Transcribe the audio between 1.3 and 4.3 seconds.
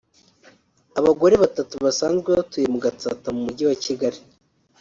batatu basanzwe batuye mu Gatsata mu Mujyi wa Kigali